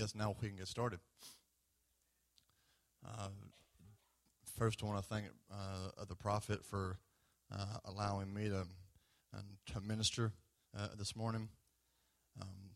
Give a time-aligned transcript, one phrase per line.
[0.00, 0.98] guess now we can get started.
[3.04, 3.28] Uh,
[4.56, 6.96] first, I want to thank uh, the prophet for
[7.52, 8.64] uh, allowing me to,
[9.74, 10.32] to minister
[10.74, 11.50] uh, this morning.
[12.40, 12.70] Um,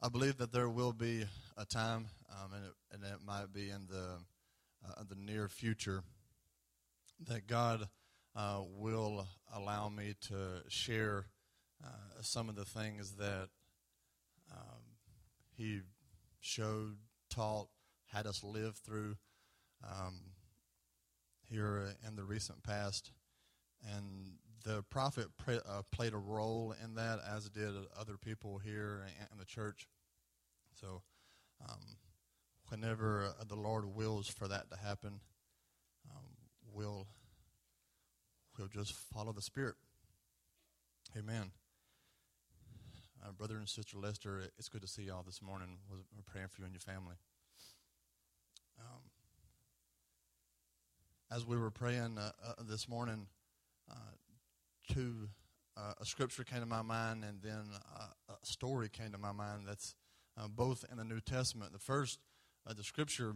[0.00, 1.26] I believe that there will be
[1.58, 4.16] a time, um, and, it, and, it, might be in the
[4.88, 6.02] uh, the near future,
[7.28, 7.88] that God
[8.34, 11.26] uh, will allow me to share
[12.22, 13.48] some of the things that
[14.50, 14.80] um,
[15.58, 15.82] He
[16.44, 16.96] showed,
[17.30, 17.68] taught,
[18.12, 19.16] had us live through
[19.82, 20.20] um,
[21.48, 23.12] here in the recent past.
[23.96, 29.06] And the prophet pre- uh, played a role in that, as did other people here
[29.32, 29.88] in the church.
[30.74, 31.02] So,
[31.66, 31.96] um,
[32.68, 35.20] whenever the Lord wills for that to happen,
[36.10, 36.30] um,
[36.72, 37.06] we'll
[38.58, 39.76] we'll just follow the Spirit.
[41.16, 41.52] Amen
[43.24, 45.78] uh, brother and sister Lester, it's good to see y'all this morning.
[45.90, 47.14] We're praying for you and your family.
[48.78, 49.00] Um,
[51.30, 53.26] as we were praying uh, uh, this morning,
[53.90, 53.94] uh,
[54.92, 55.28] two
[55.76, 57.64] uh, a scripture came to my mind, and then
[58.28, 59.62] a story came to my mind.
[59.66, 59.94] That's
[60.50, 61.72] both in the New Testament.
[61.72, 62.20] The first,
[62.64, 63.34] the scripture,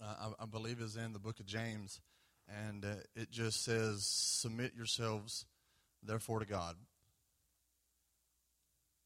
[0.00, 2.00] I, I, believe, is in the book of James,
[2.48, 5.44] and it just says, "Submit yourselves,
[6.02, 6.76] therefore, to God."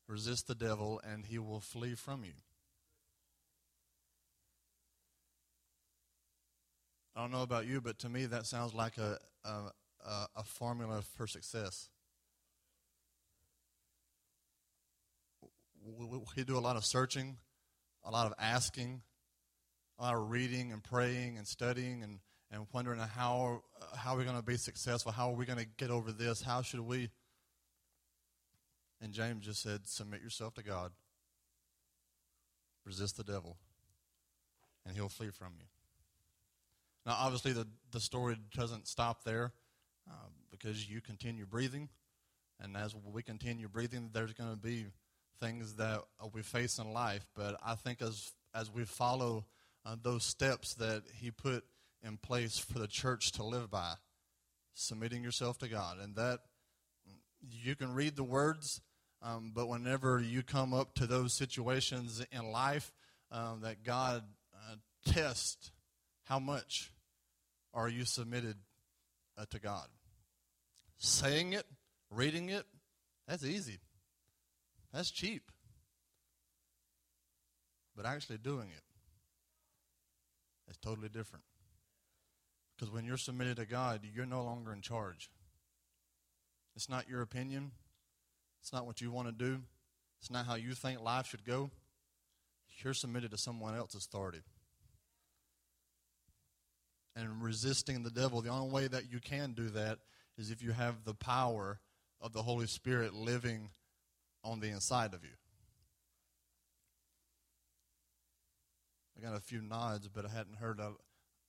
[0.08, 2.32] Resist the devil, and he will flee from you.
[7.14, 9.72] I don't know about you, but to me that sounds like a, a,
[10.36, 11.90] a formula for success.
[15.84, 17.36] We do a lot of searching,
[18.04, 19.02] a lot of asking,
[19.98, 22.20] a lot of reading and praying and studying and,
[22.50, 23.62] and wondering how,
[23.96, 25.12] how are we going to be successful?
[25.12, 26.40] How are we going to get over this?
[26.40, 27.10] How should we
[29.00, 30.92] and James just said, Submit yourself to God,
[32.84, 33.56] resist the devil,
[34.86, 35.66] and he'll flee from you.
[37.06, 39.52] Now, obviously, the, the story doesn't stop there
[40.08, 41.88] uh, because you continue breathing.
[42.60, 44.86] And as we continue breathing, there's going to be
[45.40, 46.02] things that
[46.34, 47.26] we face in life.
[47.34, 49.46] But I think as, as we follow
[49.86, 51.64] uh, those steps that he put
[52.02, 53.94] in place for the church to live by,
[54.74, 56.40] submitting yourself to God, and that
[57.40, 58.80] you can read the words
[59.22, 62.92] um, but whenever you come up to those situations in life
[63.32, 64.22] um, that God
[64.54, 64.74] uh,
[65.10, 65.72] tests,
[66.24, 66.92] how much
[67.74, 68.56] are you submitted
[69.36, 69.86] uh, to God?
[70.98, 71.66] Saying it,
[72.10, 72.64] reading it,
[73.26, 73.78] that's easy.
[74.92, 75.50] That's cheap.
[77.96, 78.82] But actually doing it,
[80.66, 81.44] that's totally different.
[82.76, 85.28] Because when you're submitted to God, you're no longer in charge.
[86.76, 87.72] It's not your opinion.
[88.68, 89.62] It's not what you want to do.
[90.20, 91.70] It's not how you think life should go.
[92.84, 94.42] You're submitted to someone else's authority.
[97.16, 100.00] And resisting the devil, the only way that you can do that
[100.36, 101.80] is if you have the power
[102.20, 103.70] of the Holy Spirit living
[104.44, 105.30] on the inside of you.
[109.16, 110.96] I got a few nods, but I hadn't heard of.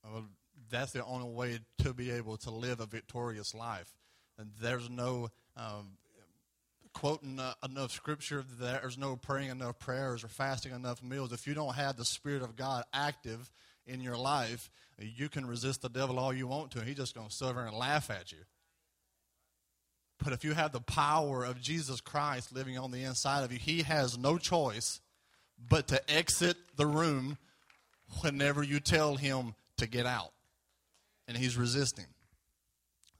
[0.05, 0.21] Uh,
[0.71, 3.91] that's the only way to be able to live a victorious life.
[4.37, 5.97] And there's no um,
[6.93, 11.31] quoting uh, enough scripture, there's no praying enough prayers or fasting enough meals.
[11.31, 13.51] If you don't have the Spirit of God active
[13.85, 17.15] in your life, you can resist the devil all you want to, and he's just
[17.15, 18.39] going to there and laugh at you.
[20.23, 23.59] But if you have the power of Jesus Christ living on the inside of you,
[23.59, 24.99] he has no choice
[25.69, 27.37] but to exit the room
[28.21, 30.31] whenever you tell him to get out.
[31.27, 32.07] And he's resisting.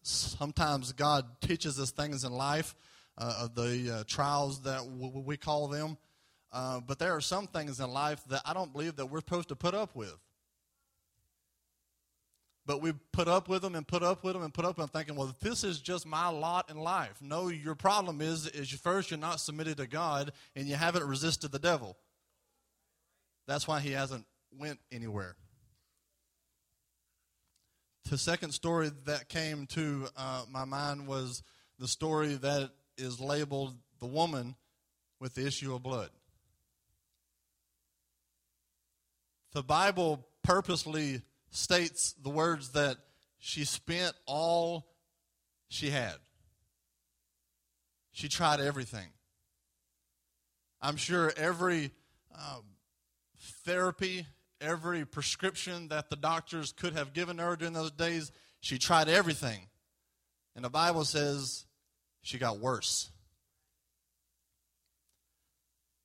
[0.01, 2.75] Sometimes God teaches us things in life
[3.19, 5.97] of the uh, trials that w- we call them.
[6.51, 9.49] Uh, but there are some things in life that I don't believe that we're supposed
[9.49, 10.15] to put up with.
[12.65, 14.91] But we put up with them and put up with them and put up with
[14.91, 17.19] them, thinking, well, this is just my lot in life.
[17.21, 21.51] No, your problem is, is first you're not submitted to God and you haven't resisted
[21.51, 21.97] the devil.
[23.47, 24.25] That's why he hasn't
[24.57, 25.35] went anywhere.
[28.09, 31.41] The second story that came to uh, my mind was
[31.79, 34.55] the story that is labeled the woman
[35.19, 36.09] with the issue of blood.
[39.53, 42.97] The Bible purposely states the words that
[43.39, 44.87] she spent all
[45.69, 46.15] she had.
[48.11, 49.07] She tried everything.
[50.81, 51.91] I'm sure every
[52.35, 52.63] um,
[53.65, 54.25] therapy,
[54.61, 58.31] every prescription that the doctors could have given her during those days,
[58.61, 59.67] she tried everything.
[60.55, 61.65] And the Bible says
[62.29, 63.09] she got worse.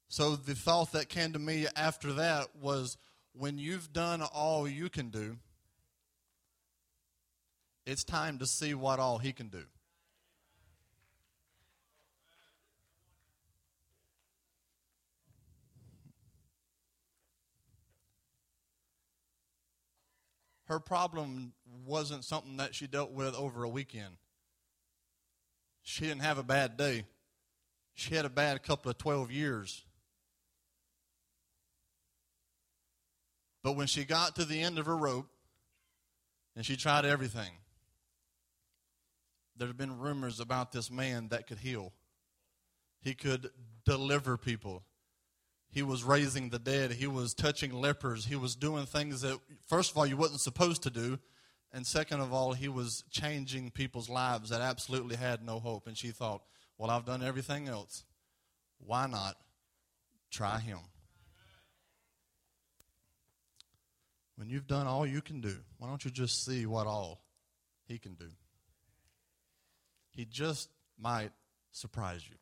[0.09, 2.97] So the thought that came to me after that was
[3.35, 5.37] when you've done all you can do,
[7.85, 9.65] it's time to see what all he can do.
[20.67, 21.53] Her problem
[21.85, 24.17] wasn't something that she dealt with over a weekend.
[25.85, 27.05] She didn't have a bad day.
[27.93, 29.85] She had a bad couple of 12 years.
[33.63, 35.29] But when she got to the end of her rope
[36.57, 37.53] and she tried everything,
[39.57, 41.93] there had been rumors about this man that could heal.
[43.01, 43.51] He could
[43.85, 44.83] deliver people.
[45.71, 46.93] He was raising the dead.
[46.93, 48.25] He was touching lepers.
[48.25, 51.19] He was doing things that, first of all, you wasn't supposed to do.
[51.75, 55.89] And second of all, he was changing people's lives that absolutely had no hope.
[55.89, 56.43] And she thought,
[56.79, 58.05] well, I've done everything else.
[58.79, 59.37] Why not
[60.31, 60.79] try him?
[64.37, 67.25] When you've done all you can do, why don't you just see what all
[67.87, 68.31] he can do?
[70.11, 71.33] He just might
[71.73, 72.37] surprise you.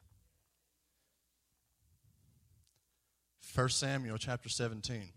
[3.55, 5.09] 1 Samuel chapter 17.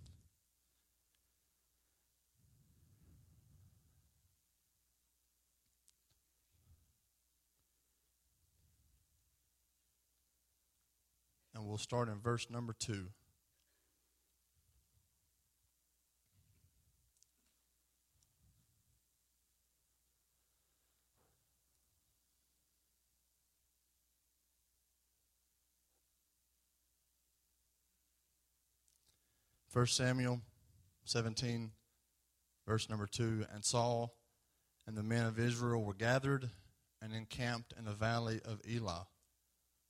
[11.75, 13.07] We'll start in verse number 2.
[29.73, 30.39] 1 Samuel
[31.03, 31.71] 17,
[32.65, 34.15] verse number 2 And Saul
[34.87, 36.49] and the men of Israel were gathered
[37.01, 39.07] and encamped in the valley of Elah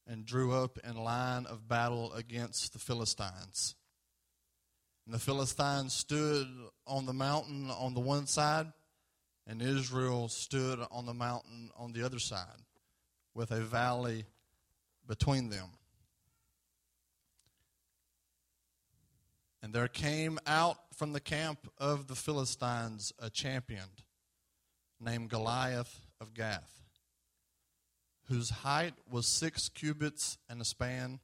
[0.07, 3.75] and drew up in line of battle against the Philistines.
[5.05, 6.47] And the Philistines stood
[6.87, 8.67] on the mountain on the one side,
[9.47, 12.63] and Israel stood on the mountain on the other side,
[13.33, 14.25] with a valley
[15.07, 15.69] between them.
[19.61, 23.89] And there came out from the camp of the Philistines a champion
[24.99, 26.84] named Goliath of Gath,
[28.27, 31.19] whose height was six cubits and a span.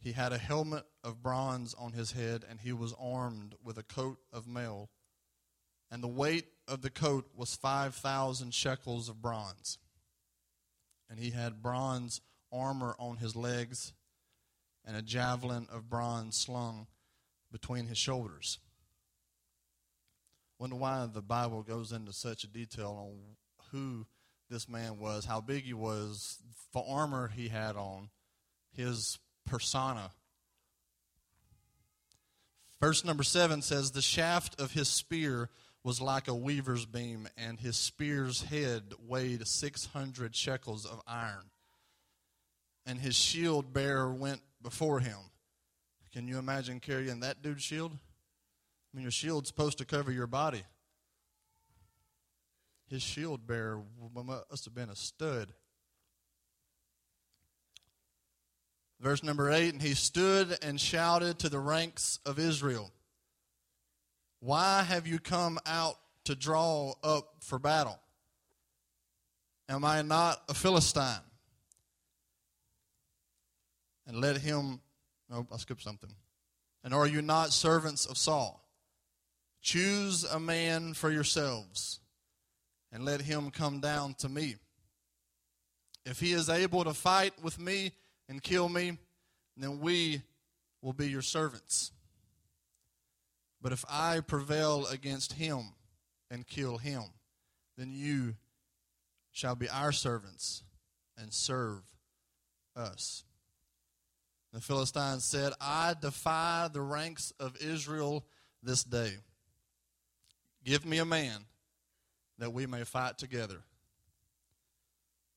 [0.00, 3.82] He had a helmet of bronze on his head, and he was armed with a
[3.82, 4.90] coat of mail.
[5.90, 9.78] And the weight of the coat was 5,000 shekels of bronze.
[11.10, 13.92] And he had bronze armor on his legs,
[14.84, 16.86] and a javelin of bronze slung
[17.52, 18.58] between his shoulders.
[20.58, 23.36] Wonder why the Bible goes into such a detail on
[23.70, 24.06] who
[24.52, 26.38] this man was, how big he was,
[26.72, 28.10] the armor he had on,
[28.76, 30.10] his persona.
[32.80, 35.48] Verse number seven says, The shaft of his spear
[35.82, 41.50] was like a weaver's beam, and his spear's head weighed 600 shekels of iron.
[42.86, 45.18] And his shield bearer went before him.
[46.12, 47.92] Can you imagine carrying that dude's shield?
[47.92, 50.62] I mean, your shield's supposed to cover your body.
[52.92, 53.80] His shield bearer
[54.50, 55.54] must have been a stud.
[59.00, 62.92] Verse number 8 And he stood and shouted to the ranks of Israel,
[64.40, 67.98] Why have you come out to draw up for battle?
[69.70, 71.24] Am I not a Philistine?
[74.06, 74.82] And let him
[75.30, 76.10] Nope, I skipped something.
[76.84, 78.68] And are you not servants of Saul?
[79.62, 82.00] Choose a man for yourselves
[82.92, 84.56] and let him come down to me.
[86.04, 87.92] If he is able to fight with me
[88.28, 88.98] and kill me,
[89.56, 90.22] then we
[90.82, 91.92] will be your servants.
[93.60, 95.74] But if I prevail against him
[96.30, 97.02] and kill him,
[97.78, 98.34] then you
[99.30, 100.64] shall be our servants
[101.16, 101.82] and serve
[102.76, 103.24] us.
[104.52, 108.26] The Philistines said, I defy the ranks of Israel
[108.62, 109.12] this day.
[110.64, 111.46] Give me a man
[112.42, 113.62] that we may fight together.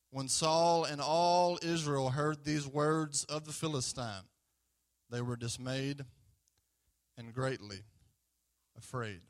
[0.09, 4.24] When Saul and all Israel heard these words of the Philistine,
[5.12, 6.03] they were dismayed
[7.15, 7.81] and greatly
[8.75, 9.21] afraid.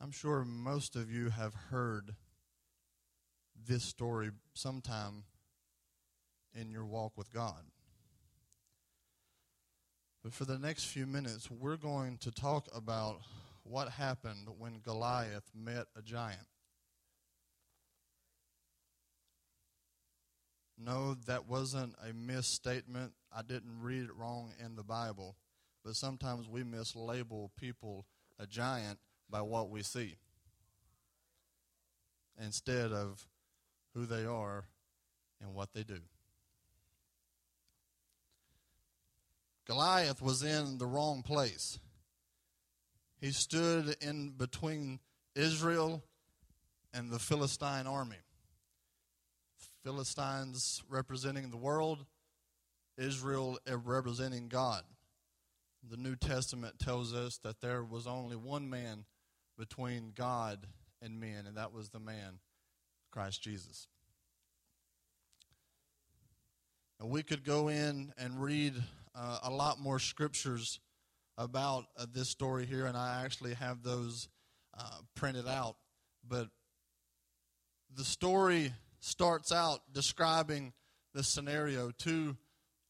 [0.00, 2.14] I'm sure most of you have heard
[3.66, 5.24] this story sometime
[6.54, 7.64] in your walk with God.
[10.22, 13.20] But for the next few minutes, we're going to talk about
[13.62, 16.46] what happened when Goliath met a giant.
[20.76, 23.12] No, that wasn't a misstatement.
[23.32, 25.36] I didn't read it wrong in the Bible.
[25.84, 28.06] But sometimes we mislabel people
[28.38, 28.98] a giant
[29.30, 30.16] by what we see
[32.40, 33.26] instead of
[33.94, 34.64] who they are
[35.40, 36.00] and what they do.
[39.68, 41.78] Goliath was in the wrong place.
[43.20, 44.98] He stood in between
[45.34, 46.02] Israel
[46.94, 48.16] and the Philistine army.
[49.84, 52.06] Philistines representing the world,
[52.96, 54.82] Israel eh, representing God.
[55.88, 59.04] The New Testament tells us that there was only one man
[59.58, 60.66] between God
[61.02, 62.40] and men, and that was the man,
[63.10, 63.86] Christ Jesus.
[67.00, 68.74] And we could go in and read
[69.18, 70.78] uh, a lot more scriptures
[71.36, 74.28] about uh, this story here, and I actually have those
[74.78, 75.76] uh, printed out.
[76.26, 76.48] But
[77.94, 80.72] the story starts out describing
[81.14, 82.36] the scenario two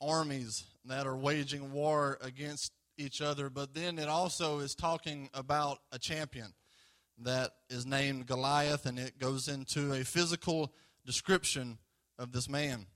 [0.01, 5.79] armies that are waging war against each other, but then it also is talking about
[5.93, 6.53] a champion
[7.23, 10.73] that is named Goliath, and it goes into a physical
[11.07, 11.79] description
[12.19, 12.87] of this man.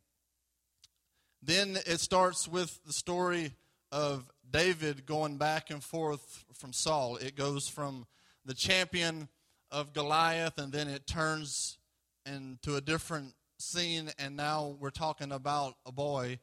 [1.43, 3.53] Then it starts with the story
[3.91, 7.17] of David going back and forth from Saul.
[7.17, 8.07] It goes from
[8.45, 9.29] the champion
[9.71, 11.79] of Goliath, and then it turns
[12.25, 16.39] into a different scene, and now we're talking about a boy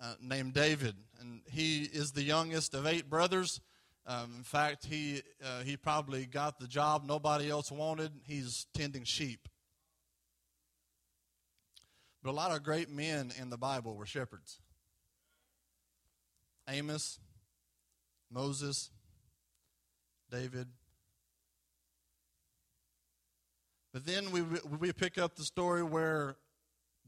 [0.00, 3.60] uh, named David, and he is the youngest of eight brothers.
[4.06, 8.12] Um, in fact, he uh, he probably got the job nobody else wanted.
[8.22, 9.48] He's tending sheep.
[12.26, 14.58] But a lot of great men in the Bible were shepherds.
[16.68, 17.20] Amos,
[18.32, 18.90] Moses,
[20.28, 20.66] David.
[23.92, 26.34] But then we, we pick up the story where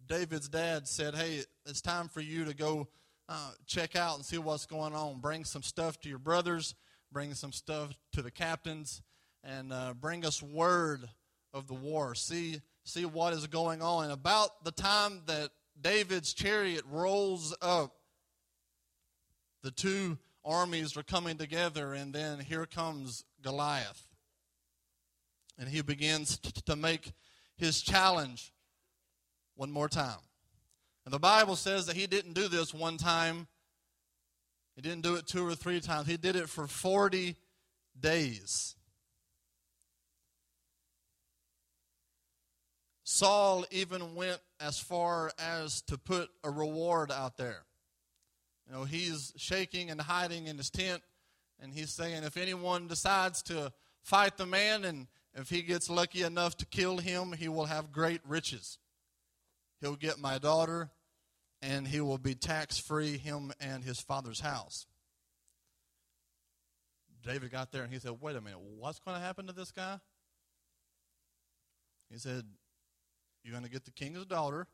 [0.07, 2.87] David's dad said, Hey, it's time for you to go
[3.29, 5.19] uh, check out and see what's going on.
[5.19, 6.77] Bring some stuff to your brothers,
[7.11, 9.03] bring some stuff to the captains,
[9.43, 11.09] and uh, bring us word
[11.53, 12.15] of the war.
[12.15, 14.05] See, see what is going on.
[14.05, 17.93] And about the time that David's chariot rolls up,
[19.63, 24.03] the two armies are coming together, and then here comes Goliath.
[25.59, 27.13] And he begins to make
[27.57, 28.53] his challenge
[29.57, 30.21] one more time.
[31.05, 33.49] And the Bible says that he didn't do this one time,
[34.77, 36.07] he didn't do it two or three times.
[36.07, 37.35] He did it for 40
[37.99, 38.77] days.
[43.11, 47.63] Saul even went as far as to put a reward out there.
[48.67, 51.03] You know, he's shaking and hiding in his tent,
[51.59, 53.73] and he's saying, if anyone decides to
[54.03, 57.93] fight the man, and if he gets lucky enough to kill him, he will have
[57.93, 58.77] great riches.
[59.81, 60.91] He'll get my daughter,
[61.63, 64.87] and he will be tax free, him and his father's house.
[67.25, 69.71] David got there and he said, Wait a minute, what's going to happen to this
[69.71, 69.99] guy?
[72.11, 72.45] He said,
[73.43, 74.67] You're going to get the king's daughter,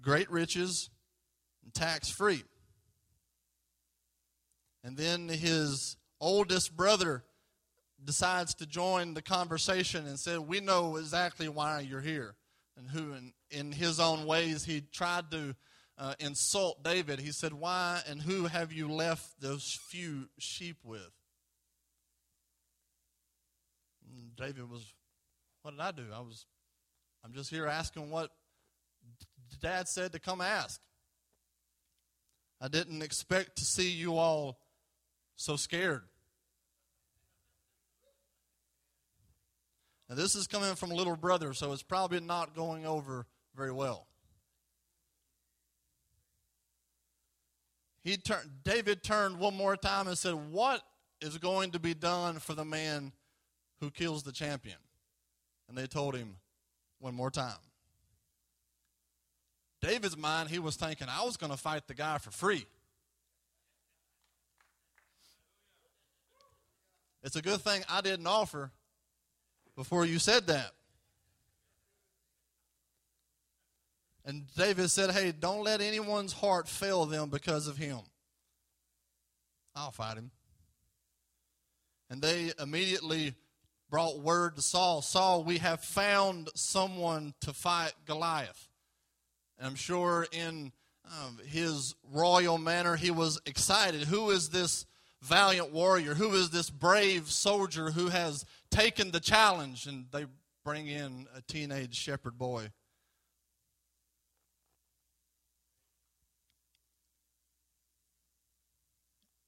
[0.00, 0.90] great riches,
[1.64, 2.44] and tax free.
[4.84, 7.24] And then his oldest brother
[8.02, 12.36] decides to join the conversation and said, We know exactly why you're here
[12.76, 15.54] and who, in, in his own ways, he tried to
[15.98, 17.18] uh, insult David.
[17.18, 21.10] He said, Why and who have you left those few sheep with?
[24.16, 24.94] And David was,
[25.62, 26.04] What did I do?
[26.14, 26.46] I was,
[27.24, 28.30] I'm just here asking what
[29.60, 30.80] dad said to come ask.
[32.60, 34.58] I didn't expect to see you all
[35.36, 36.02] so scared.
[40.08, 44.06] Now, this is coming from little brother, so it's probably not going over very well.
[48.02, 50.80] He turned, David turned one more time and said, What
[51.20, 53.12] is going to be done for the man
[53.80, 54.78] who kills the champion?
[55.68, 56.36] And they told him
[57.00, 57.56] one more time.
[59.80, 62.66] David's mind, he was thinking, I was going to fight the guy for free.
[67.22, 68.70] It's a good thing I didn't offer
[69.76, 70.72] before you said that.
[74.24, 77.98] And David said, Hey, don't let anyone's heart fail them because of him.
[79.74, 80.30] I'll fight him.
[82.10, 83.34] And they immediately
[83.90, 88.68] brought word to Saul Saul, we have found someone to fight Goliath.
[89.58, 90.72] And I'm sure in
[91.06, 94.02] um, his royal manner, he was excited.
[94.02, 94.86] Who is this
[95.22, 96.14] valiant warrior?
[96.14, 99.86] Who is this brave soldier who has taken the challenge?
[99.86, 100.26] And they
[100.64, 102.70] bring in a teenage shepherd boy.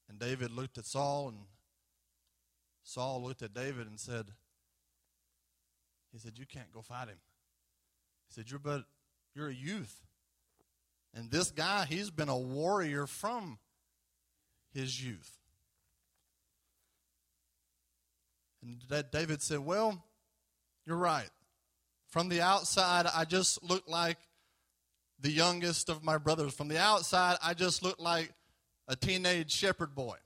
[0.08, 1.38] And David looked at Saul and
[2.90, 4.26] Saul looked at David and said,
[6.10, 7.18] He said, You can't go fight him.
[8.26, 8.82] He said, You're but
[9.32, 10.00] you're a youth.
[11.14, 13.60] And this guy, he's been a warrior from
[14.74, 15.38] his youth.
[18.60, 18.82] And
[19.12, 20.02] David said, Well,
[20.84, 21.30] you're right.
[22.08, 24.18] From the outside, I just look like
[25.20, 26.54] the youngest of my brothers.
[26.54, 28.32] From the outside, I just look like
[28.88, 30.16] a teenage shepherd boy.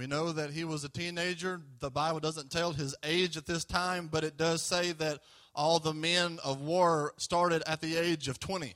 [0.00, 1.60] We know that he was a teenager.
[1.80, 5.18] The Bible doesn't tell his age at this time, but it does say that
[5.54, 8.74] all the men of war started at the age of 20.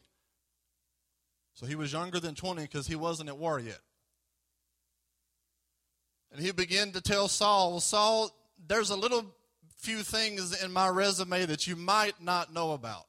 [1.54, 3.78] So he was younger than 20 because he wasn't at war yet.
[6.30, 8.30] And he began to tell Saul, well, Saul,
[8.68, 9.24] there's a little
[9.78, 13.06] few things in my resume that you might not know about.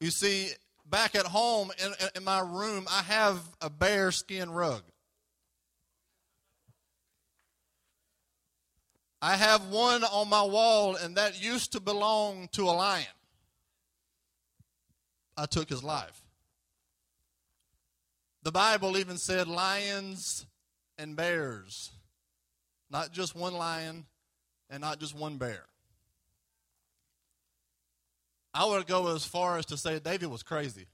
[0.00, 0.52] You see,
[0.86, 4.82] back at home in, in my room, I have a bear skin rug.
[9.20, 13.06] I have one on my wall, and that used to belong to a lion.
[15.36, 16.22] I took his life.
[18.42, 20.46] The Bible even said lions
[20.96, 21.90] and bears,
[22.90, 24.06] not just one lion
[24.70, 25.64] and not just one bear.
[28.54, 30.86] I would go as far as to say David was crazy.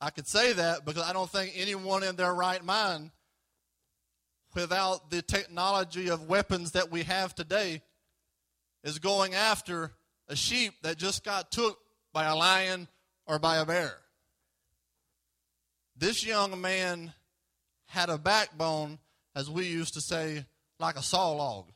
[0.00, 3.10] I could say that because I don't think anyone in their right mind,
[4.54, 7.82] without the technology of weapons that we have today,
[8.84, 9.92] is going after
[10.28, 11.78] a sheep that just got took
[12.12, 12.88] by a lion
[13.26, 13.96] or by a bear.
[15.96, 17.12] This young man
[17.86, 18.98] had a backbone,
[19.34, 20.44] as we used to say,
[20.78, 21.66] like a saw log.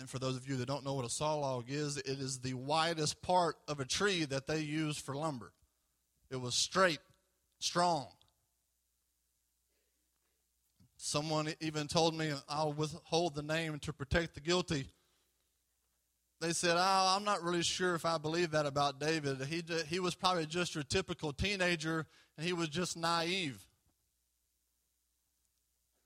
[0.00, 2.38] And for those of you that don't know what a saw log is, it is
[2.38, 5.52] the widest part of a tree that they use for lumber.
[6.30, 7.00] It was straight,
[7.58, 8.06] strong.
[10.96, 14.86] Someone even told me I'll withhold the name to protect the guilty.
[16.40, 19.42] They said, oh, I'm not really sure if I believe that about David.
[19.42, 22.06] He, he was probably just your typical teenager,
[22.38, 23.66] and he was just naive.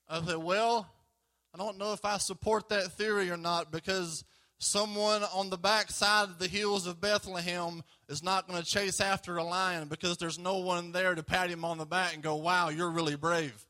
[0.08, 0.88] I said, Well,
[1.54, 4.24] I don't know if I support that theory or not because
[4.58, 9.00] someone on the back side of the hills of Bethlehem is not going to chase
[9.00, 12.24] after a lion because there's no one there to pat him on the back and
[12.24, 13.64] go, Wow, you're really brave.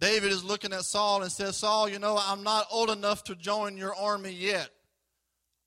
[0.00, 3.36] David is looking at Saul and says, Saul, you know, I'm not old enough to
[3.36, 4.70] join your army yet.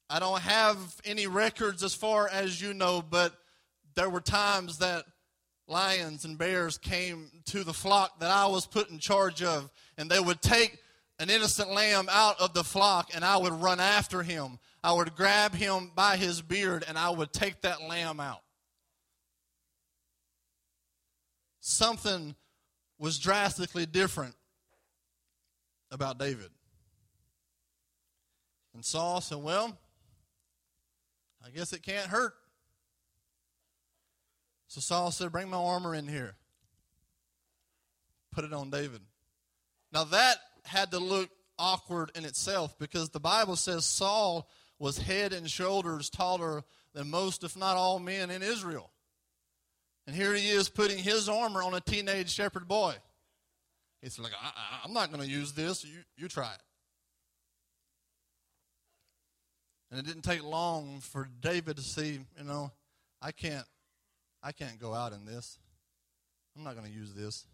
[0.09, 3.33] I don't have any records as far as you know, but
[3.95, 5.05] there were times that
[5.67, 10.09] lions and bears came to the flock that I was put in charge of, and
[10.09, 10.77] they would take
[11.19, 14.59] an innocent lamb out of the flock, and I would run after him.
[14.83, 18.41] I would grab him by his beard, and I would take that lamb out.
[21.61, 22.35] Something
[22.99, 24.35] was drastically different
[25.89, 26.49] about David.
[28.73, 29.77] And Saul said, Well,
[31.43, 32.33] I guess it can't hurt.
[34.67, 36.35] So Saul said, Bring my armor in here.
[38.31, 39.01] Put it on David.
[39.93, 44.49] Now that had to look awkward in itself because the Bible says Saul
[44.79, 48.91] was head and shoulders taller than most, if not all, men in Israel.
[50.07, 52.95] And here he is putting his armor on a teenage shepherd boy.
[54.01, 55.83] He's like, I, am not going to use this.
[55.83, 56.61] You, you try it.
[59.89, 62.71] And it didn't take long for David to see, you know,
[63.21, 63.65] I can't,
[64.45, 65.57] I can't go out in this.
[66.55, 67.47] I'm not going to use this.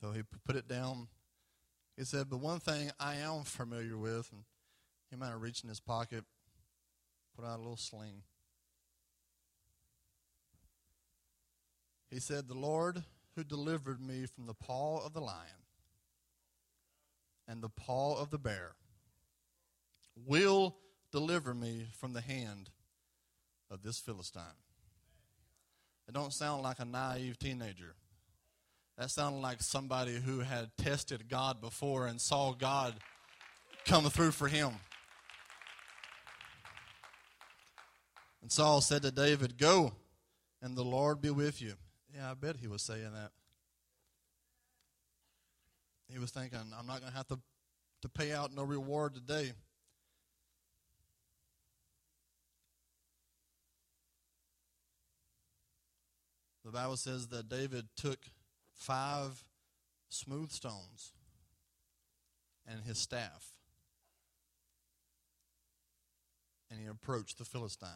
[0.00, 1.08] So he put it down.
[1.96, 4.44] He said, But one thing I am familiar with, and
[5.10, 6.22] he might have reached in his pocket,
[7.34, 8.22] put out a little sling.
[12.08, 13.02] He said, The Lord
[13.34, 15.64] who delivered me from the paw of the lion
[17.48, 18.76] and the paw of the bear
[20.14, 20.76] will
[21.10, 22.70] deliver me from the hand
[23.70, 24.42] of this Philistine.
[26.08, 27.94] It don't sound like a naive teenager.
[28.96, 32.94] That sounded like somebody who had tested God before and saw God
[33.84, 34.72] come through for him.
[38.42, 39.92] And Saul said to David, Go,
[40.62, 41.74] and the Lord be with you.
[42.14, 43.30] Yeah, I bet he was saying that.
[46.10, 47.38] He was thinking, I'm not going to have to,
[48.02, 49.52] to pay out no reward today.
[56.68, 58.18] The Bible says that David took
[58.74, 59.42] five
[60.10, 61.14] smooth stones
[62.70, 63.54] and his staff.
[66.70, 67.88] And he approached the Philistine.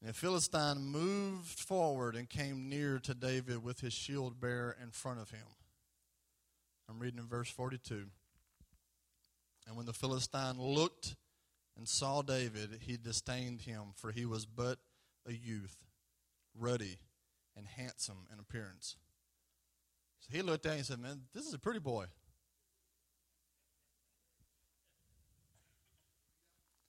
[0.00, 4.90] And the Philistine moved forward and came near to David with his shield bearer in
[4.90, 5.46] front of him.
[6.90, 8.06] I'm reading in verse 42.
[9.68, 11.14] And when the Philistine looked
[11.76, 14.80] and saw David, he disdained him, for he was but
[15.28, 15.76] a youth,
[16.58, 16.98] ruddy
[17.56, 18.96] and handsome in appearance.
[20.20, 22.06] So he looked at him and said, Man, this is a pretty boy.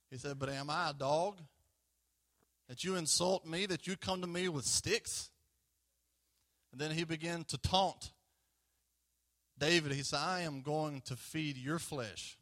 [0.09, 1.41] He said, But am I a dog?
[2.67, 5.29] That you insult me, that you come to me with sticks?
[6.71, 8.11] And then he began to taunt
[9.57, 9.91] David.
[9.91, 12.38] He said, I am going to feed your flesh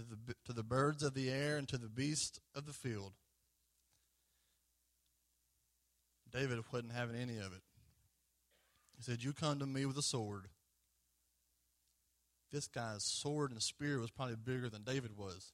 [0.00, 3.12] to the, to the birds of the air and to the beasts of the field.
[6.30, 7.62] David wasn't having any of it.
[8.96, 10.46] He said, You come to me with a sword.
[12.52, 15.52] This guy's sword and spear was probably bigger than David was.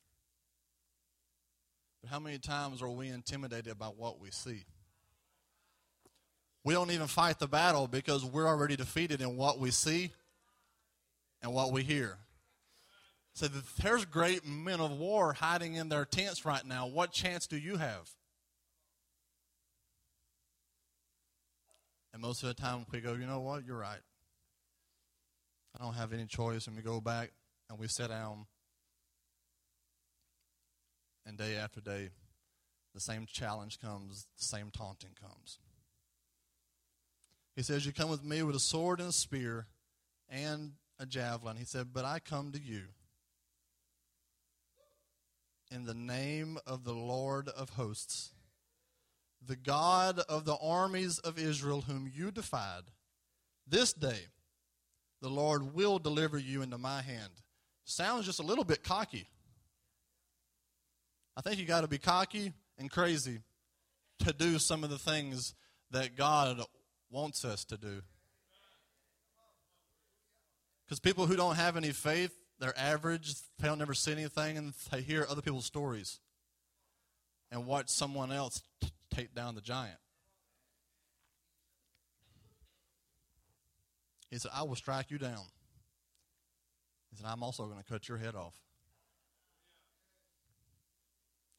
[2.01, 4.65] But how many times are we intimidated by what we see?
[6.65, 10.11] We don't even fight the battle because we're already defeated in what we see
[11.43, 12.19] and what we hear.
[13.37, 13.49] So
[13.83, 16.87] there's great men of war hiding in their tents right now.
[16.87, 18.09] What chance do you have?
[22.14, 23.66] And most of the time we go, you know what?
[23.66, 24.01] You're right.
[25.79, 26.66] I don't have any choice.
[26.66, 27.31] And we go back
[27.68, 28.46] and we sit down.
[31.27, 32.09] And day after day,
[32.94, 35.59] the same challenge comes, the same taunting comes.
[37.55, 39.66] He says, You come with me with a sword and a spear
[40.27, 41.59] and a javelin.
[41.59, 42.85] He said, But I come to you
[45.77, 48.31] in the name of the Lord of hosts
[49.47, 52.83] the God of the armies of Israel, whom you defied,
[53.69, 54.19] this day
[55.21, 57.31] the Lord will deliver you into my hand.
[57.85, 59.29] Sounds just a little bit cocky.
[61.37, 63.41] I think you got to be cocky and crazy
[64.21, 65.55] to do some of the things
[65.91, 66.61] that God
[67.11, 68.01] wants us to do.
[70.87, 74.73] Because people who don't have any faith, they're average, they don't never see anything, and
[74.90, 76.21] they hear other people's stories
[77.51, 78.62] and watch someone else
[79.11, 79.99] take down the giant.
[84.31, 85.45] He said, I will strike you down.
[87.11, 88.55] He said, I'm also going to cut your head off.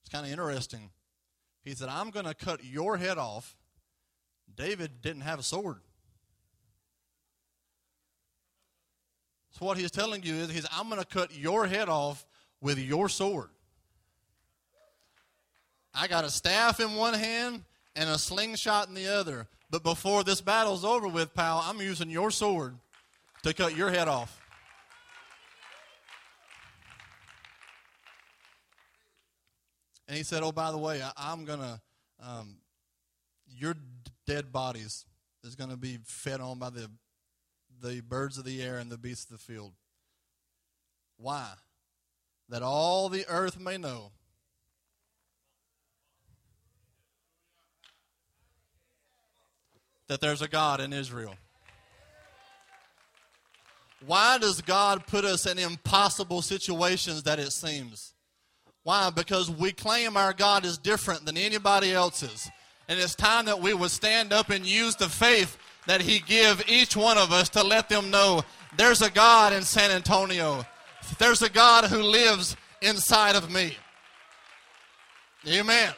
[0.01, 0.91] It's kind of interesting.
[1.63, 3.55] He said, I'm going to cut your head off.
[4.53, 5.81] David didn't have a sword.
[9.51, 12.25] So, what he's telling you is, he's, I'm going to cut your head off
[12.61, 13.49] with your sword.
[15.93, 17.63] I got a staff in one hand
[17.95, 19.47] and a slingshot in the other.
[19.69, 22.75] But before this battle's over with, pal, I'm using your sword
[23.43, 24.39] to cut your head off.
[30.07, 31.81] And he said, Oh, by the way, I, am going to,
[32.23, 32.57] um,
[33.49, 33.75] your
[34.25, 35.05] dead bodies
[35.43, 36.89] is going to be fed on by the,
[37.81, 39.73] the birds of the air and the beasts of the field.
[41.17, 41.47] Why?
[42.49, 44.11] That all the earth may know
[50.07, 51.35] that there's a God in Israel.
[54.05, 58.13] Why does God put us in impossible situations that it seems?
[58.83, 59.09] Why?
[59.09, 62.49] Because we claim our God is different than anybody else's.
[62.87, 65.57] And it's time that we would stand up and use the faith
[65.87, 68.43] that He give each one of us to let them know
[68.77, 70.65] there's a God in San Antonio.
[71.17, 73.75] There's a God who lives inside of me.
[75.47, 75.93] Amen.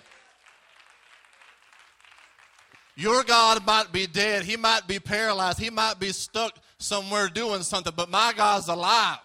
[2.96, 4.44] Your God might be dead.
[4.44, 5.60] He might be paralyzed.
[5.60, 9.20] He might be stuck somewhere doing something, but my God's alive.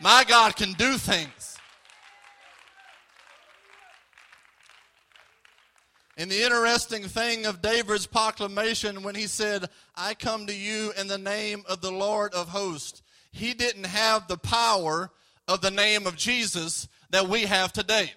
[0.00, 1.57] My God can do things.
[6.18, 11.06] And the interesting thing of David's proclamation when he said, I come to you in
[11.06, 15.12] the name of the Lord of hosts, he didn't have the power
[15.46, 18.12] of the name of Jesus that we have today.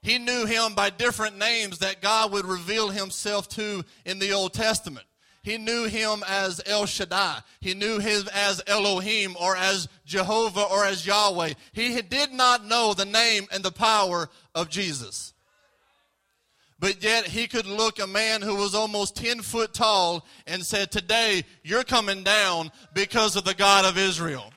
[0.00, 4.52] He knew him by different names that God would reveal himself to in the Old
[4.54, 5.06] Testament.
[5.42, 7.40] He knew him as El Shaddai.
[7.60, 11.54] He knew him as Elohim or as Jehovah or as Yahweh.
[11.72, 15.33] He did not know the name and the power of Jesus.
[16.80, 20.90] But yet he could look a man who was almost 10 foot tall and said,
[20.90, 24.52] Today you're coming down because of the God of Israel.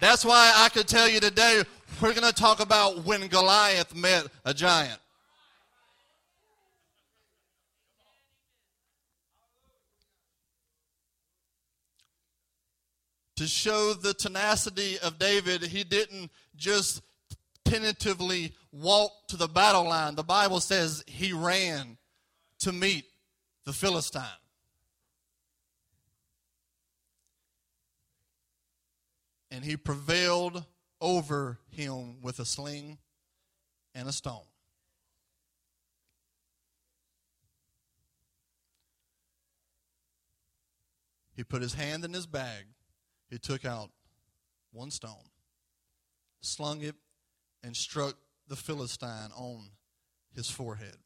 [0.00, 1.62] That's why I could tell you today
[2.00, 5.00] we're going to talk about when Goliath met a giant.
[13.36, 17.02] To show the tenacity of David, he didn't just
[17.64, 20.14] tentatively walk to the battle line.
[20.14, 21.96] The Bible says he ran
[22.60, 23.04] to meet
[23.64, 24.22] the Philistine.
[29.50, 30.64] And he prevailed
[31.00, 32.98] over him with a sling
[33.94, 34.42] and a stone.
[41.34, 42.64] He put his hand in his bag.
[43.30, 43.90] He took out
[44.72, 45.30] one stone,
[46.40, 46.96] slung it,
[47.62, 48.16] and struck
[48.48, 49.70] the Philistine on
[50.34, 50.96] his forehead.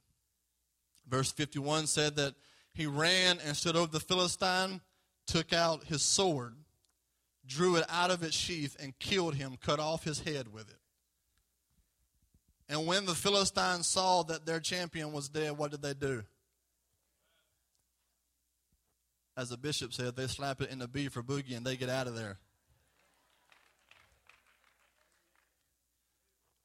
[1.09, 2.35] Verse 51 said that
[2.73, 4.81] he ran and stood over the Philistine,
[5.27, 6.55] took out his sword,
[7.47, 10.79] drew it out of its sheath, and killed him, cut off his head with it.
[12.69, 16.23] And when the Philistines saw that their champion was dead, what did they do?
[19.37, 21.89] as the bishop said, they slap it in the B for boogie and they get
[21.89, 22.39] out of there.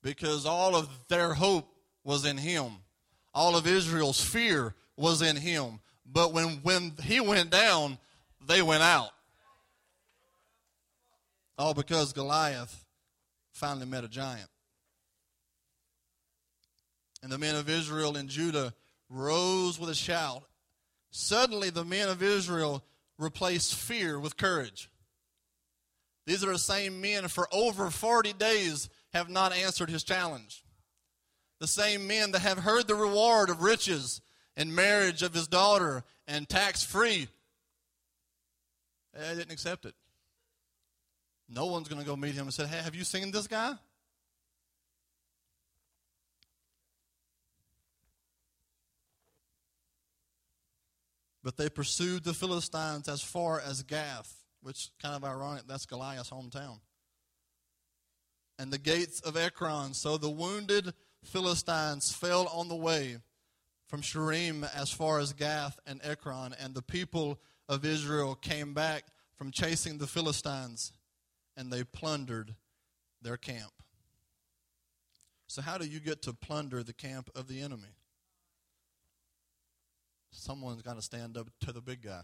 [0.01, 1.67] Because all of their hope
[2.03, 2.71] was in him.
[3.33, 5.79] All of Israel's fear was in him.
[6.05, 7.97] But when, when he went down,
[8.47, 9.09] they went out.
[11.57, 12.85] All because Goliath
[13.51, 14.49] finally met a giant.
[17.23, 18.73] And the men of Israel and Judah
[19.09, 20.43] rose with a shout
[21.11, 22.83] Suddenly, the men of Israel
[23.17, 24.89] replaced fear with courage.
[26.25, 30.63] These are the same men for over 40 days have not answered his challenge.
[31.59, 34.21] The same men that have heard the reward of riches
[34.55, 37.27] and marriage of his daughter and tax free.
[39.13, 39.95] They eh, didn't accept it.
[41.49, 43.73] No one's going to go meet him and say, Hey, have you seen this guy?
[51.43, 56.29] But they pursued the Philistines as far as Gath, which kind of ironic, that's Goliath's
[56.29, 56.79] hometown.
[58.59, 59.93] And the gates of Ekron.
[59.93, 60.93] So the wounded
[61.23, 63.17] Philistines fell on the way
[63.87, 67.39] from Shaaraim as far as Gath and Ekron, and the people
[67.69, 70.91] of Israel came back from chasing the Philistines,
[71.55, 72.55] and they plundered
[73.21, 73.71] their camp.
[75.47, 77.97] So, how do you get to plunder the camp of the enemy?
[80.37, 82.21] someone's got to stand up to the big guy.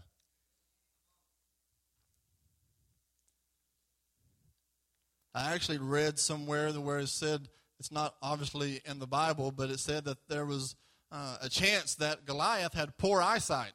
[5.34, 7.48] I actually read somewhere where it said,
[7.80, 10.76] it's not obviously in the Bible, but it said that there was
[11.10, 13.72] uh, a chance that Goliath had poor eyesight.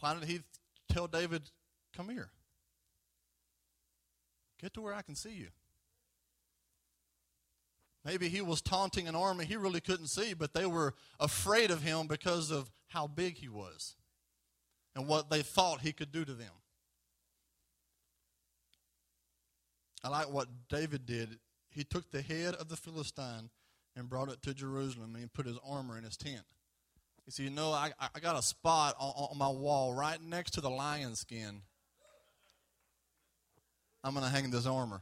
[0.00, 0.40] Why did he
[0.88, 1.42] tell David,
[1.96, 2.30] Come here?
[4.60, 5.48] Get to where I can see you.
[8.04, 11.82] Maybe he was taunting an army he really couldn't see, but they were afraid of
[11.82, 13.94] him because of how big he was
[14.96, 16.50] and what they thought he could do to them.
[20.04, 21.38] I like what David did.
[21.70, 23.50] He took the head of the Philistine
[23.96, 26.42] and brought it to Jerusalem and he put his armor in his tent.
[27.24, 30.52] He said, You know, I, I got a spot on, on my wall right next
[30.52, 31.62] to the lion skin.
[34.04, 35.00] I'm going to hang this armor.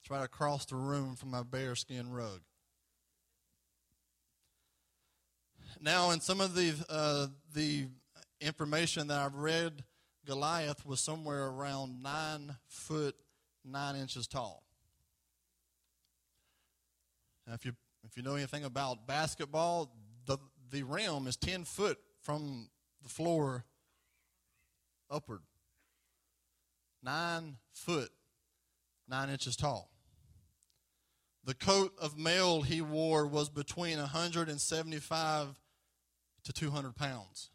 [0.00, 2.40] It's right across the room from my bearskin rug.
[5.80, 7.86] Now, in some of the uh, the
[8.40, 9.82] information that I've read,
[10.26, 13.16] Goliath was somewhere around nine foot
[13.64, 14.62] nine inches tall.
[17.46, 17.72] Now, if you
[18.04, 19.94] if you know anything about basketball,
[20.26, 20.38] the
[20.70, 22.68] the rim is ten foot from
[23.02, 23.64] the floor
[25.10, 25.42] upward.
[27.02, 28.10] Nine foot,
[29.08, 29.90] nine inches tall.
[31.44, 35.60] The coat of mail he wore was between 175
[36.44, 37.50] to 200 pounds.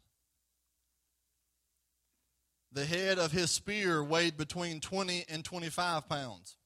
[2.72, 6.56] The head of his spear weighed between 20 and 25 pounds.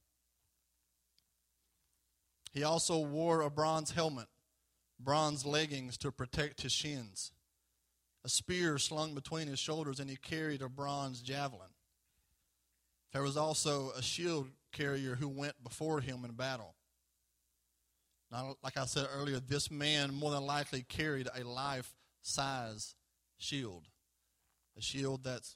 [2.51, 4.27] He also wore a bronze helmet,
[4.99, 7.31] bronze leggings to protect his shins,
[8.23, 11.69] a spear slung between his shoulders, and he carried a bronze javelin.
[13.11, 16.75] There was also a shield carrier who went before him in battle.
[18.31, 22.95] Now, like I said earlier, this man more than likely carried a life size
[23.37, 23.87] shield.
[24.77, 25.55] A shield that's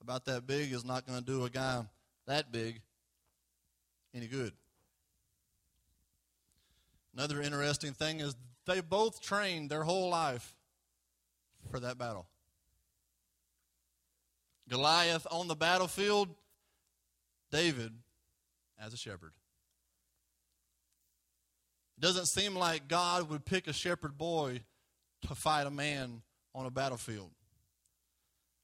[0.00, 1.82] about that big is not going to do a guy
[2.26, 2.80] that big
[4.14, 4.52] any good.
[7.14, 10.54] Another interesting thing is they both trained their whole life
[11.70, 12.26] for that battle.
[14.68, 16.28] Goliath on the battlefield,
[17.50, 17.92] David
[18.78, 19.32] as a shepherd.
[21.96, 24.60] It doesn't seem like God would pick a shepherd boy
[25.26, 26.22] to fight a man
[26.54, 27.30] on a battlefield.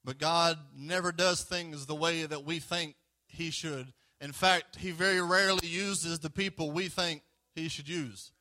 [0.05, 2.95] But God never does things the way that we think
[3.27, 3.93] He should.
[4.21, 7.23] In fact, He very rarely uses the people we think
[7.55, 8.33] He should use.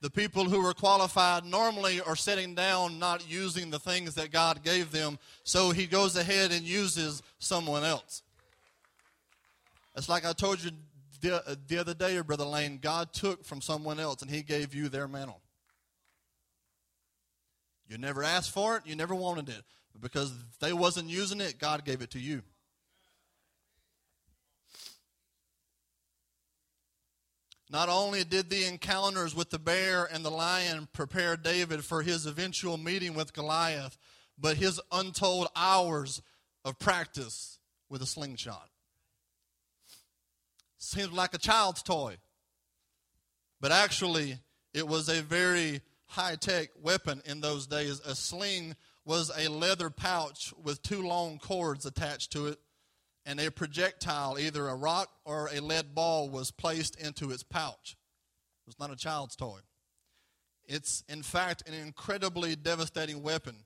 [0.00, 4.62] The people who are qualified normally are sitting down, not using the things that God
[4.62, 8.22] gave them, so He goes ahead and uses someone else.
[9.96, 10.72] It's like I told you
[11.20, 14.74] the, uh, the other day, Brother Lane, God took from someone else and He gave
[14.74, 15.40] you their mantle.
[17.88, 19.62] You never asked for it, you never wanted it.
[20.00, 22.42] Because they wasn't using it, God gave it to you.
[27.70, 32.26] Not only did the encounters with the bear and the lion prepare David for his
[32.26, 33.98] eventual meeting with Goliath,
[34.38, 36.22] but his untold hours
[36.64, 38.68] of practice with a slingshot.
[40.78, 42.18] Seems like a child's toy.
[43.60, 44.38] But actually,
[44.74, 48.00] it was a very high tech weapon in those days.
[48.00, 52.58] A sling was a leather pouch with two long cords attached to it,
[53.26, 57.96] and a projectile, either a rock or a lead ball, was placed into its pouch.
[58.64, 59.60] It was not a child's toy.
[60.66, 63.56] It's, in fact, an incredibly devastating weapon.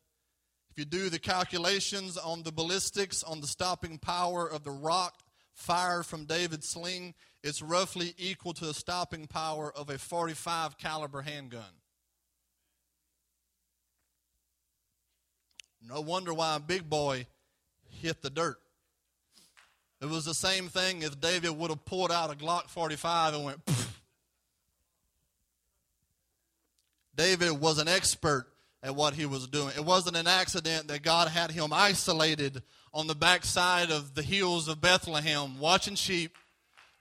[0.71, 5.23] If you do the calculations on the ballistics, on the stopping power of the rock
[5.55, 11.23] fired from David's sling, it's roughly equal to the stopping power of a 45 caliber
[11.23, 11.78] handgun.
[15.87, 17.27] No wonder why a big boy
[17.91, 18.59] hit the dirt.
[20.01, 23.45] It was the same thing if David would have pulled out a Glock 45 and
[23.45, 23.61] went.
[27.17, 28.47] David was an expert
[28.81, 29.73] at what he was doing.
[29.77, 32.63] It wasn't an accident that God had him isolated
[32.95, 36.37] on the backside of the hills of Bethlehem, watching sheep,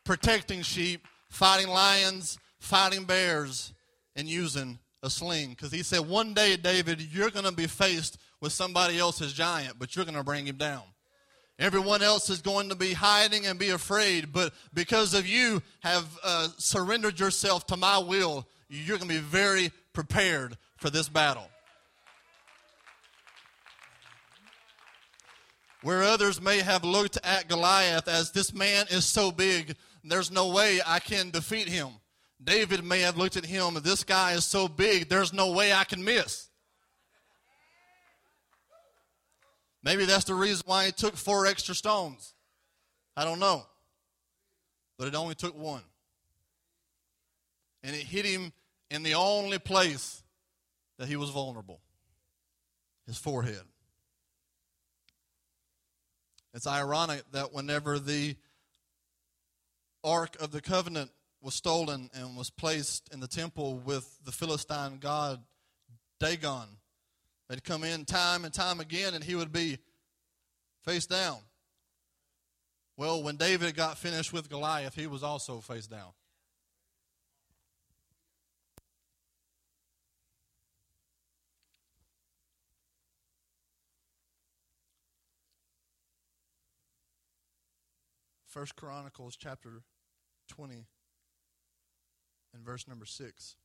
[0.03, 3.73] protecting sheep, fighting lions, fighting bears,
[4.15, 5.51] and using a sling.
[5.51, 9.79] Because he said, One day, David, you're going to be faced with somebody else's giant,
[9.79, 10.83] but you're going to bring him down.
[11.59, 16.05] Everyone else is going to be hiding and be afraid, but because of you have
[16.23, 21.49] uh, surrendered yourself to my will, you're going to be very prepared for this battle.
[25.81, 30.49] Where others may have looked at Goliath as this man is so big, there's no
[30.49, 31.89] way I can defeat him.
[32.43, 35.85] David may have looked at him, this guy is so big, there's no way I
[35.85, 36.46] can miss.
[39.83, 42.33] Maybe that's the reason why he took four extra stones.
[43.15, 43.65] I don't know.
[44.97, 45.83] But it only took one.
[47.83, 48.51] And it hit him
[48.89, 50.23] in the only place
[50.97, 51.79] that he was vulnerable
[53.05, 53.61] his forehead.
[56.53, 58.35] It's ironic that whenever the
[60.03, 61.11] Ark of the Covenant
[61.41, 65.41] was stolen and was placed in the temple with the Philistine god
[66.19, 66.67] Dagon,
[67.49, 69.77] They'd come in time and time again, and he would be
[70.83, 71.37] face down.
[72.97, 76.09] Well, when David got finished with Goliath, he was also face down.
[88.47, 89.83] First Chronicles chapter
[90.49, 90.87] 20
[92.55, 93.55] and verse number 6.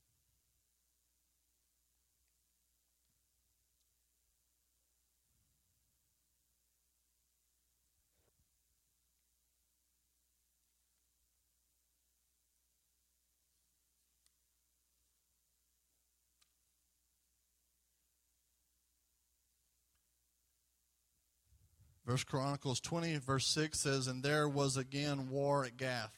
[22.12, 26.12] First Chronicles 20, verse 6 says, And there was again war at Gath,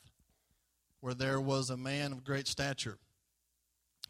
[0.98, 2.98] where there was a man of great stature,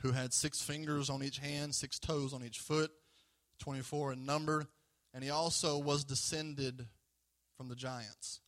[0.00, 2.90] who had six fingers on each hand, six toes on each foot,
[3.58, 4.64] 24 in number,
[5.12, 6.86] and he also was descended
[7.54, 8.40] from the giants.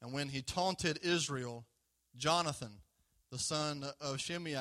[0.00, 1.66] And when he taunted Israel,
[2.16, 2.80] Jonathan,
[3.30, 4.56] the son of Shimei,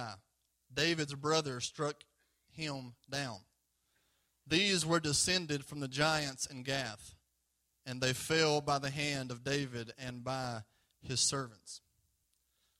[0.71, 2.03] David's brother, struck
[2.51, 3.39] him down.
[4.45, 7.15] These were descended from the giants in Gath
[7.85, 10.61] and they fell by the hand of David and by
[11.01, 11.81] his servants.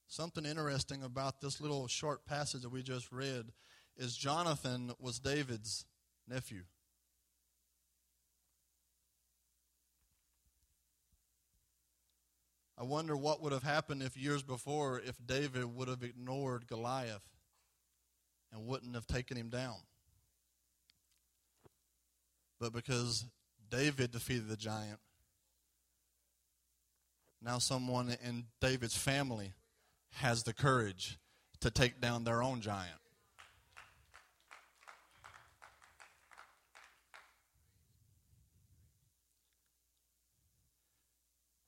[0.08, 3.52] Something interesting about this little short passage that we just read
[3.98, 5.86] is Jonathan was David's
[6.28, 6.64] nephew.
[12.78, 17.22] I wonder what would have happened if years before if David would have ignored Goliath
[18.52, 19.78] and wouldn't have taken him down.
[22.60, 23.26] But because
[23.72, 25.00] David defeated the giant.
[27.42, 29.54] Now, someone in David's family
[30.16, 31.18] has the courage
[31.62, 33.00] to take down their own giant.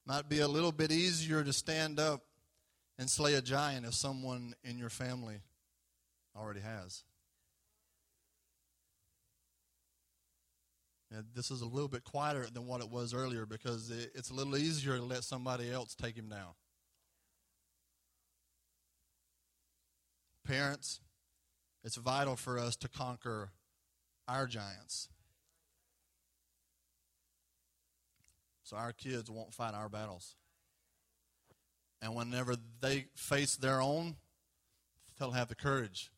[0.05, 2.21] Might be a little bit easier to stand up
[2.99, 5.37] and slay a giant if someone in your family
[6.35, 7.03] already has.
[11.13, 14.33] And this is a little bit quieter than what it was earlier because it's a
[14.33, 16.53] little easier to let somebody else take him down.
[20.45, 21.01] Parents,
[21.83, 23.51] it's vital for us to conquer
[24.27, 25.09] our giants.
[28.63, 30.35] So our kids won't fight our battles.
[32.01, 34.15] And whenever they face their own,
[35.19, 36.11] they'll have the courage.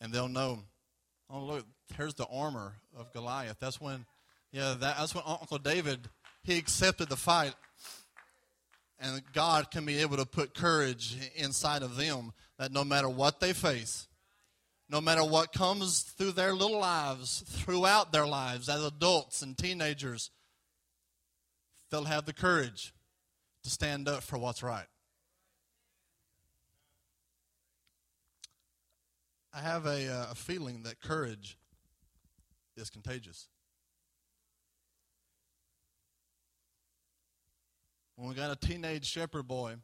[0.00, 0.60] And they'll know,
[1.32, 1.66] oh, look,
[1.96, 3.56] here's the armor of Goliath.
[3.58, 4.04] That's when,
[4.52, 6.08] yeah, that, that's when Uncle David,
[6.42, 7.54] he accepted the fight.
[9.00, 13.40] And God can be able to put courage inside of them that no matter what
[13.40, 14.06] they face,
[14.88, 20.30] no matter what comes through their little lives, throughout their lives as adults and teenagers,
[21.90, 22.92] they'll have the courage
[23.64, 24.86] to stand up for what's right.
[29.54, 31.58] I have a, uh, a feeling that courage
[32.76, 33.48] is contagious.
[38.16, 39.74] When we got a teenage shepherd boy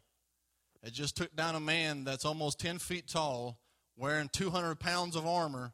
[0.83, 3.59] that just took down a man that's almost 10 feet tall,
[3.97, 5.73] wearing 200 pounds of armor,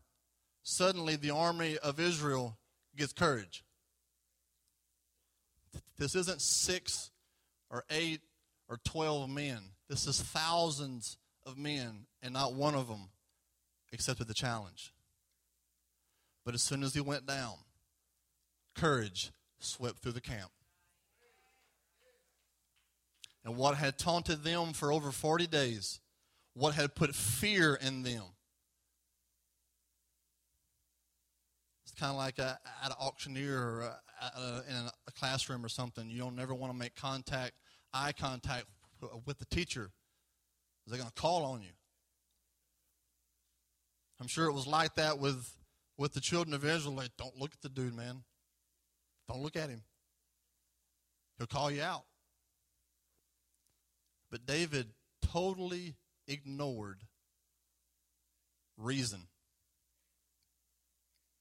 [0.65, 2.59] suddenly the army of Israel
[2.97, 3.63] gets courage.
[5.99, 7.13] This isn't six
[7.71, 8.23] or eight
[8.69, 9.59] or 12 men.
[9.89, 11.17] This is thousands
[11.47, 13.11] of men, and not one of them
[13.95, 14.93] accepted the challenge.
[16.45, 17.55] But as soon as he went down,
[18.75, 20.51] courage swept through the camp.
[23.45, 26.01] And what had taunted them for over 40 days,
[26.55, 28.23] what had put fear in them,
[31.85, 34.77] it's kind of like a, at an auctioneer or a, a, in
[35.07, 36.09] a classroom or something.
[36.09, 37.53] You don't never want to make contact,
[37.93, 38.65] eye contact
[39.27, 39.91] with the teacher.
[40.87, 41.71] They're going to call on you.
[44.21, 45.51] I'm sure it was like that with
[45.97, 46.95] with the children of Israel.
[46.95, 48.23] Like, don't look at the dude, man.
[49.29, 49.83] Don't look at him.
[51.39, 52.05] He'll call you out.
[54.31, 54.89] But David
[55.23, 55.95] totally
[56.27, 57.03] ignored
[58.77, 59.21] reason.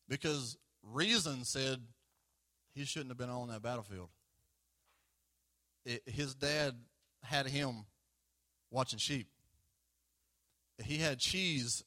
[0.07, 1.79] Because reason said
[2.73, 4.09] he shouldn't have been on that battlefield.
[5.85, 6.75] It, his dad
[7.23, 7.85] had him
[8.71, 9.27] watching sheep.
[10.83, 11.83] He had cheese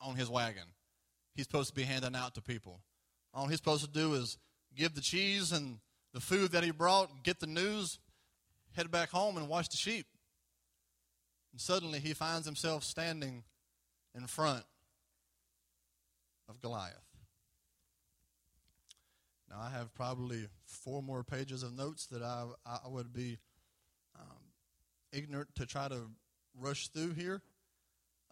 [0.00, 0.64] on his wagon
[1.34, 2.80] he's supposed to be handing out to people.
[3.32, 4.38] All he's supposed to do is
[4.76, 5.78] give the cheese and
[6.12, 7.98] the food that he brought, get the news,
[8.72, 10.06] head back home and watch the sheep.
[11.52, 13.44] And suddenly he finds himself standing
[14.14, 14.64] in front
[16.48, 16.96] of Goliath.
[19.48, 23.38] Now, I have probably four more pages of notes that I, I would be
[24.14, 24.36] um,
[25.12, 26.10] ignorant to try to
[26.54, 27.42] rush through here.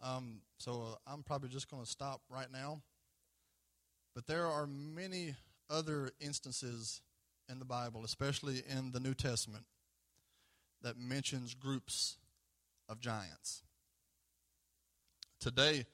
[0.01, 2.81] Um, so uh, I'm probably just going to stop right now.
[4.15, 5.35] But there are many
[5.69, 7.01] other instances
[7.49, 9.65] in the Bible, especially in the New Testament,
[10.81, 12.17] that mentions groups
[12.87, 13.63] of giants.
[15.39, 15.85] Today,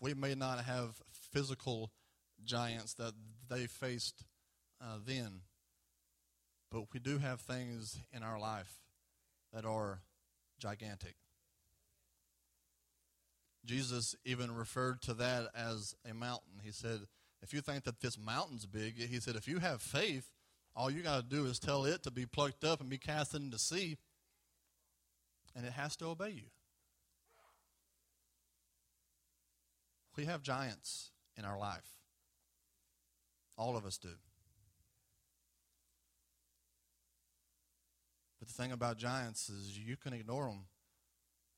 [0.00, 1.00] we may not have
[1.32, 1.90] physical
[2.44, 3.12] giants that
[3.48, 4.24] they faced
[4.80, 5.40] uh, then,
[6.70, 8.80] but we do have things in our life
[9.52, 10.00] that are
[10.58, 11.14] gigantic.
[13.64, 16.60] Jesus even referred to that as a mountain.
[16.62, 17.00] He said,
[17.42, 20.30] If you think that this mountain's big, he said, if you have faith,
[20.74, 23.34] all you got to do is tell it to be plucked up and be cast
[23.34, 23.98] into the sea,
[25.54, 26.50] and it has to obey you.
[30.16, 31.88] We have giants in our life.
[33.56, 34.10] All of us do.
[38.38, 40.64] But the thing about giants is you can ignore them,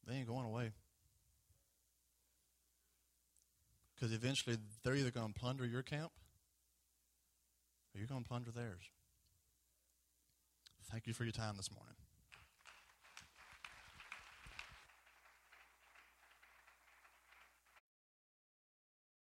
[0.07, 0.73] they ain't going away.
[4.05, 6.13] Because eventually they're either going to plunder your camp
[7.95, 8.91] or you're going to plunder theirs.
[10.93, 11.95] Thank you for your time this morning.